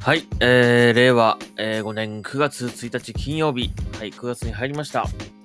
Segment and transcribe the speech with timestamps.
[0.00, 5.04] はい、えー、令和、えー、5年9月1日金曜日、はい、9月に入りました。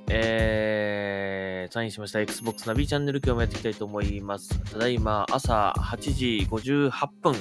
[0.09, 4.57] えー、サインしました Xbox ナビチャンネル今日もやっていきたいと思います。
[4.71, 7.35] ただいま朝8時58分、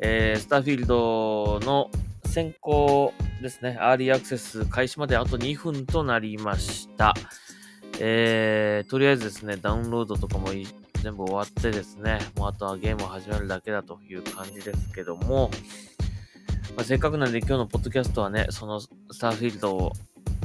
[0.00, 1.90] えー、スターフィールドの
[2.26, 7.14] 先行ですね、アーリーアクセス開始まであと2分となりました。
[8.00, 10.50] えー、とりあえずですね、ダウンロードとかも
[11.02, 15.50] 全部終わってですね、もうあとはゲームを始めるだけだという感じですけども、
[16.76, 18.88] まあ、せっかくなんで今日のポッドキャストはね、そのス
[19.20, 19.92] ターフィールドを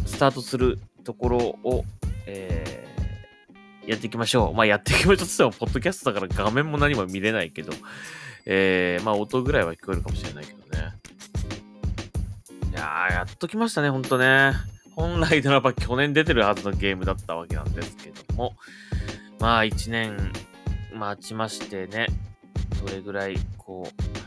[0.05, 1.83] スタートするところを、
[2.25, 4.53] えー、やっていきましょう。
[4.53, 7.73] まあやっていきましょうとしても、ポッドキャストだから画面も何も見れないけど、
[8.45, 10.93] えー、まあ音ぐらいは聞こえるかもしれないけどね。
[12.71, 14.53] いやー、やっときましたね、ほんとね。
[14.95, 18.55] 本来ならば去年出てるはずのゲームだったわけなんですけども、
[19.39, 20.31] まあ1年
[20.93, 22.07] 待ちましてね、
[22.85, 24.22] どれぐらいこう、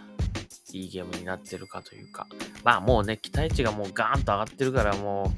[0.72, 2.26] いいゲームになってるかというか、
[2.64, 5.32] まあもうね、期待値がもうガーンと上がってるからも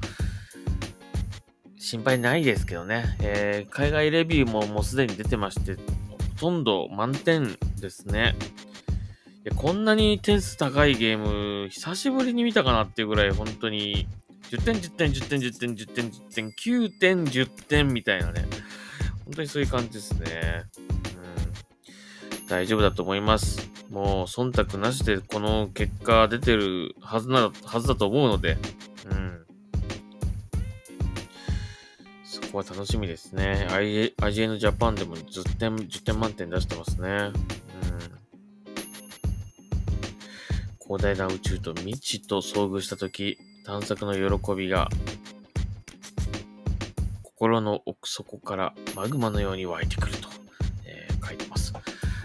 [1.77, 5.81] う、心配ないですけどね、えー、海外レビューももうすでに出てまして、ほ
[6.39, 8.35] とんど満点ですね。
[9.45, 14.07] いやこんなに点数高いゲーム、久しぶりに見たかなっていうぐらい、本当に、
[14.51, 18.45] 10点、10点、10点、10点、10点、10点、9点、10点みたいなね。
[19.25, 20.63] 本当にそういう感じですね。
[22.41, 22.47] うん。
[22.47, 23.78] 大丈夫だと思います。
[23.89, 28.57] もう、忖度なしでこの結果出てるはずな、はずだと思うので、
[29.11, 29.45] うん。
[32.23, 33.67] そこは楽しみですね。
[33.69, 37.09] IGN ジャパンでも10点、10点満点出してますね。
[37.09, 37.33] うん。
[40.79, 44.89] 広大な宇宙と未知と遭遇したとき、探索の喜びが
[47.23, 50.27] 心の奥底からマグマのように湧いてくると、
[50.85, 51.73] えー書いてます。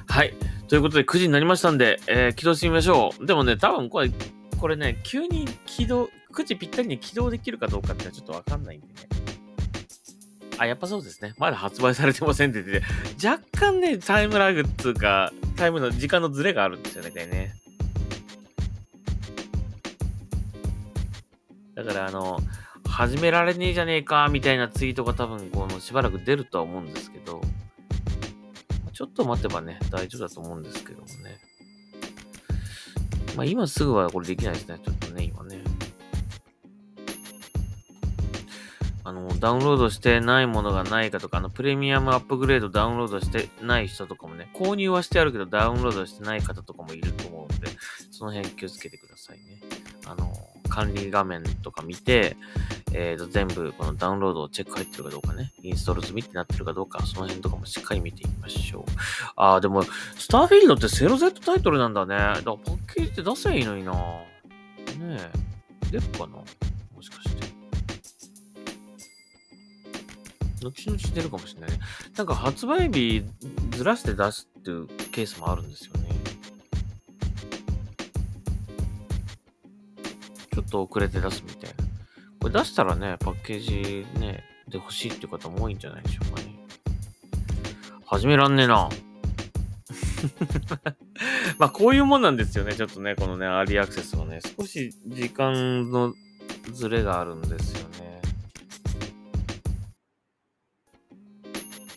[0.09, 0.35] はい。
[0.69, 3.27] ということで9時になりましたんで、えー起動してみましょう。
[3.27, 4.11] でもね、多分これ、
[4.59, 8.93] これね、急に起動、9時ぴったりに起動できるかどうかってちょっとわかんないんでね。
[10.59, 11.35] あ、やっぱそうですね。
[11.39, 17.55] まだ発売されてませんって言ってて、若干ね、タイムラグっつうか、タイムの時間のズレがあるんですよね、これね。
[21.75, 22.39] だからあの、
[22.89, 27.41] 始められねえじゃねえか、みたいなツイートが多分、このしばらく出るとは思うんですけど、
[28.95, 31.41] ちょっと待てばね、大丈夫だと思うんですけどもね。
[33.37, 35.63] まあ今すぐはこれできないですね、ちょっとね、今ね。
[39.07, 47.67] あの、ダウンロードしてないものがないかとか、あの、プレミアムアップグレードダウンロードしてない人とかもね、購入はしてあるけどダウンロードしてない方とかもいると思うんで、
[48.13, 49.61] その辺気をつけてくださいね。
[50.07, 50.33] あの、
[50.69, 52.37] 管理画面とか見て、
[52.97, 58.85] えー、と全部このダウンロードをチェック入ってるかどうかね、インストール済みってなってるかどうか、その辺とかもしっかり見ていきましょう。
[59.35, 59.83] あー、でも、
[60.17, 62.17] スターフィールドって 0Z タイトルなんだね。
[62.17, 63.99] だからパッケージって出せばいいのになね
[65.01, 65.31] え。
[65.91, 66.27] 出るかな？
[66.27, 66.45] も
[67.03, 67.45] しかして。
[70.65, 71.81] 後々出るかもしれないね。
[72.17, 73.25] なんか発売日
[73.73, 76.09] ずらして出すっていうケースもあるんですよね。
[80.55, 81.64] ちょっと遅れて出すみたいな。
[82.45, 86.55] これ出したらね、パッケージね、で欲しいっていう方も多いんじゃないでしょうかね。
[88.05, 88.91] 始めらんねえな。
[91.59, 92.75] まあこういうもんなんですよね。
[92.75, 96.13] ちょっとね、このね、アーリーアクセスはね、少し時間の
[96.71, 98.21] ズレがあるんですよね。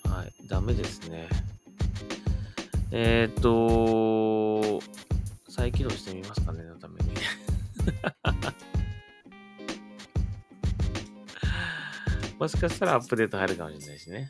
[0.06, 1.28] はい、ダメですね。
[2.91, 4.80] えっ、と、
[5.50, 7.09] 再起動してみますかね、のために。
[12.40, 14.30] もしかしたらアップデート入るかもしれないしね。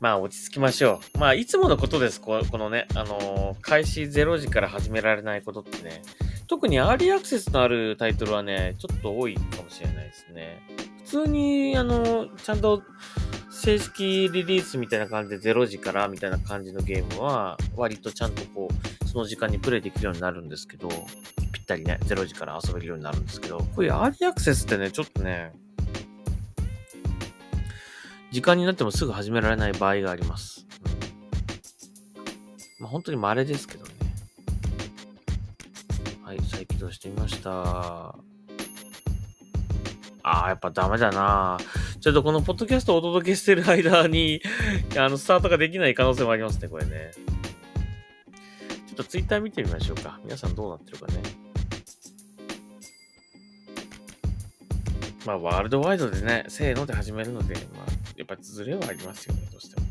[0.00, 1.18] まあ落ち着きましょう。
[1.18, 2.20] まあいつものことです。
[2.20, 6.02] このね、あのー開始0時から始められないことってね。
[6.46, 10.60] 特にアーリーアクセスのあるタイトルはね、ちょっと多いかもしれないですね。
[11.04, 12.82] 普通に、あのーちゃんと
[13.50, 18.74] 正式リリースみたいな感じで0時からみたいな感じのゲームは、割とちゃんとこう、
[19.14, 20.88] その時間にプレイできるようになるんですけど、
[21.52, 25.52] ぴったりね、0時から遊べるようになるんですけど、こういうアーリーアクセスってね、ちょっとね、
[28.32, 30.66] 時間になってもすぐ始められない場合があります。
[30.84, 33.92] うん、まあ本当に稀ですけどね。
[36.24, 37.52] はい、再起動してみました。
[37.52, 38.16] あ
[40.24, 41.58] あ、やっぱダメだな
[42.00, 44.42] ちょっとこのポッドキャストをお届けしてる間に、
[44.98, 47.12] あの、スタートができない可能性もありますね、これね。
[48.94, 50.20] ちょっとツイッター見てみましょうか。
[50.22, 51.14] 皆さんどうなってるかね。
[55.26, 57.86] まあ、ワールドワイドでね、せーので始めるので、まあ、
[58.16, 59.86] やっぱりズレはありますよね、どうしても。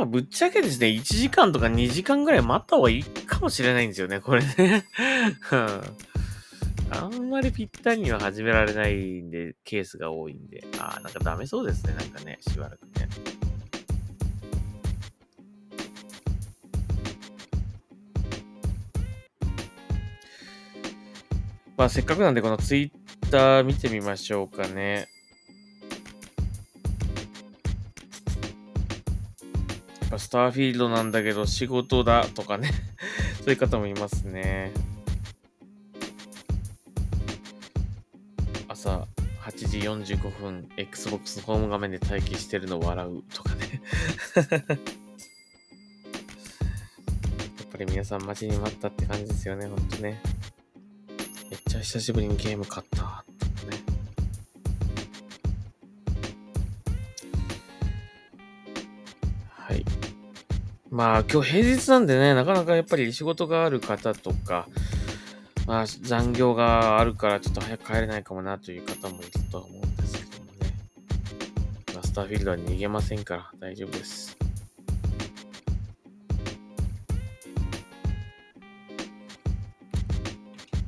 [0.00, 4.86] まあ、ぶっちゃけですね、1時間とか2時間ぐらい待った方がいいかもしれないんですよね、これね。
[6.90, 10.64] あんまりぴったりには始められないんで、ケースが多いんで。
[10.78, 13.10] ああ、なんかダメそうですね、なんかね、しばらくね。
[21.76, 22.90] まあ、せっかくなんで、このツイ
[23.24, 25.08] ッター見てみましょうかね。
[30.10, 32.70] ぱスターフィールドなんだけど仕事だとかね
[33.38, 34.72] そういう方もいますね。
[38.68, 39.06] 朝
[39.42, 43.82] 8時45分、Xbox ホーム画面で待機してるの笑うとかね
[44.36, 44.42] や
[47.64, 50.20] っぱり皆さん待ちに待ったって感じですよね、ほんとね。
[51.50, 53.24] めっちゃ久しぶりにゲーム買った。
[61.00, 64.68] まあ今日平日なんでね、なかなかやっぱり仕事がある方とか、
[65.66, 70.76] まあ残業があるからちょっと早く帰れないかもなという方もいるとは思うんですけどもね。
[71.94, 74.36] マスターフィールドは逃げませんから大丈夫です。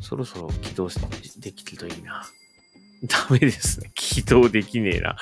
[0.03, 0.91] そろそろ起動
[1.39, 2.23] できるといいな。
[3.05, 3.91] ダメですね。
[3.95, 5.17] 起動できねえな。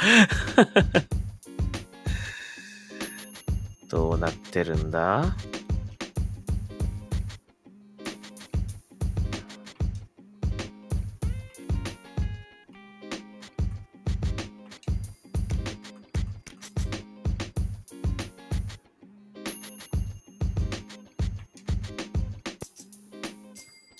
[3.90, 5.34] どうなってるんだ？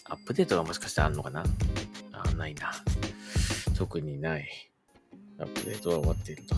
[0.05, 1.43] アップデートがもしかしてあんのかな？
[2.13, 2.71] あ、ないな。
[3.77, 4.49] 特にない。
[5.41, 6.55] アップデートは終わっていると。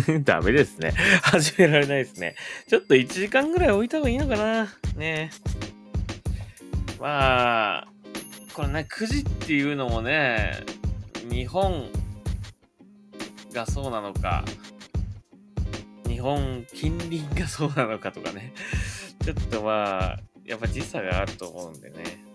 [0.24, 0.92] ダメですね。
[1.22, 2.34] 始められないですね。
[2.68, 4.74] ちょっと1時間ぐらい置いた方がいいのかな。
[4.96, 5.30] ね
[7.00, 7.88] まあ、
[8.54, 10.52] これね、9時っていうのもね、
[11.30, 11.90] 日本
[13.52, 14.44] がそうなのか、
[16.06, 18.52] 日本近隣がそうなのかとかね。
[19.24, 22.25] ちょっとまあ、やっぱ時差があると思うんでね。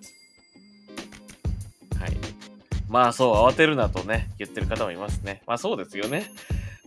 [2.92, 5.42] まあそう、慌てるなとね、言ってる方もいますね。
[5.48, 6.30] まあそうですよね。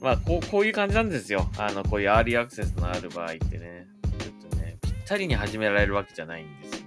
[0.02, 1.48] まあ、こう、こういう感じなんですよ。
[1.56, 3.86] あの、こういうアーリーアクセスのある場合ってね。
[4.18, 6.84] ちょっとね、ぴったりに始められるわけじゃないんですよね。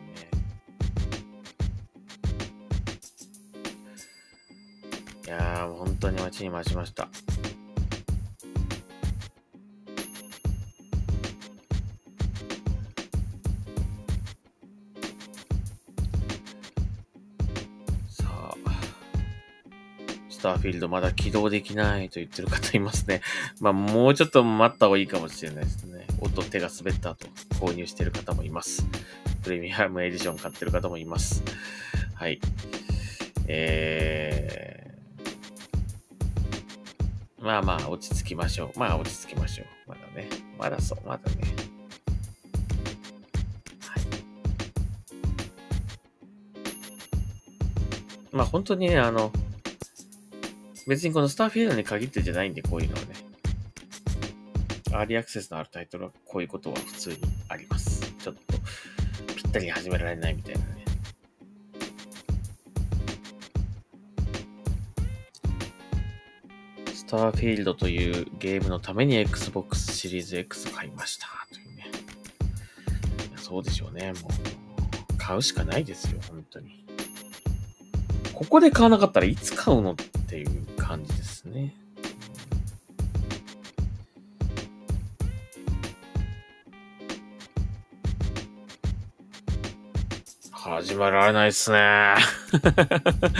[5.25, 7.09] いやー、もう本当に待ちに待ちました。
[20.37, 23.21] スターフィールドまだ起動できないと言ってる方いますね。
[23.59, 26.05] まあ、もうちょっと待った方がいいかもしれないですね。
[26.19, 27.27] 音手が滑ったと
[27.59, 28.85] 購入してる方もいます。
[29.41, 31.43] プレミアムエディション買ってる方もいます。
[32.13, 32.39] はい。
[33.47, 38.79] えー、まあまあ、落ち着きましょう。
[38.79, 39.89] まあ、落ち着きましょう。
[39.89, 40.29] まだね。
[40.59, 41.37] まだそう、まだね。
[48.31, 49.31] まあ、本当にね、あの、
[50.87, 53.07] 別にこのスターフィールドに限ってじゃないんで、こういうのはね。
[54.93, 57.17] アーリーアクセスのあるタイトルはこういうことは普通に
[57.49, 58.09] あります。
[58.13, 58.41] ちょっと
[59.35, 60.85] ぴったり始められないみたいなね。
[66.93, 71.27] スターフィールドというゲームのために Xbox シリーズ X 買いました。
[71.53, 71.91] というね。
[73.35, 74.13] そうでしょうね。
[74.13, 76.85] もう、買うしかないですよ、本当に。
[78.33, 81.73] ここで買わなかったらいつ買うのってていう感じですね。
[90.51, 92.15] 始められないっすね。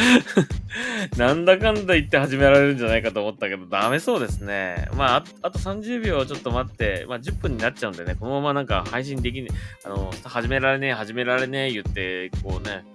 [1.18, 4.88] なんだかんだ言って始められるんじゃないかと思ったけど、ダメそうですね。
[4.96, 9.50] まあ、あと30秒ちょっと待って、まあ10分になっちゃうんでね、このままなんか配信できね
[9.84, 12.86] あの、始められねえ、始められねえ言って、こうね、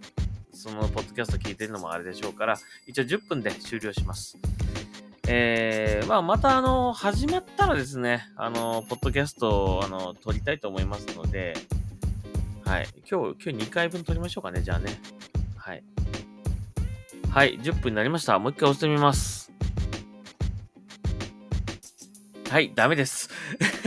[0.62, 4.38] そのポッドキャスト聞いてるのもあれでしょうから、一応10分で終了します。
[5.26, 11.54] えー、まあ、また、あの、始まったらですね、あの、ポッドキャストを、あの、撮りたいと思いますので、
[12.64, 12.86] はい。
[13.10, 15.00] 今日、今日2回分撮りましょうかね、じゃあね。
[15.56, 15.82] はい。
[17.28, 18.38] はい、10分になりました。
[18.38, 19.50] もう一回押してみます。
[22.48, 23.30] はい、ダメです。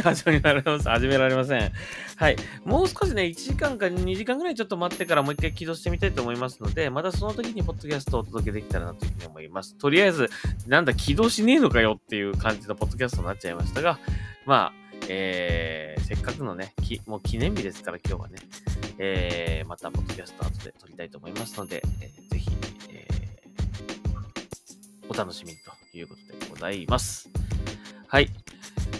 [0.02, 0.90] 始められます。
[0.90, 1.72] 始められません。
[2.18, 2.36] はい。
[2.64, 9.76] もう少しね、1時間か2時間ぐらいちょっと待ってからもう一回起動してみたいと思いますので、またその時にポッドキャストをお届けできたらなというふうに思います。
[9.76, 10.30] とりあえず、
[10.68, 14.00] なんだ、起動しねえのかよっていう感じのポッドキャストになっちゃいましたが、
[14.46, 18.40] まあ、えー、せっかくのね、きもう記念日ですから今日はね、
[18.98, 22.50] えー、またポッドキャスト後で撮りたいと思いますので、えー、ぜひ、
[22.90, 27.30] えー、お楽しみということでございます。
[28.08, 28.45] はい。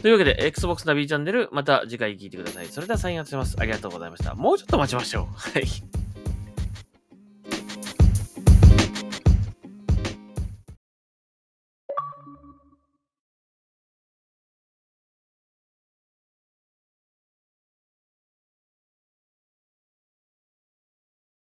[0.02, 2.68] というわけで、Xbox ナビチャンネル、また次回聞いてください。
[2.68, 3.56] それではサインアウトします。
[3.60, 4.36] ありがとうございました。
[4.36, 5.26] もうちょっと待ちましょう。
[5.36, 5.66] はい。